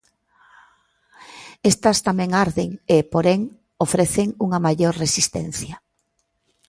[1.71, 3.41] Estas tamén arden e, porén,
[3.85, 5.75] ofrecen unha maior resistencia.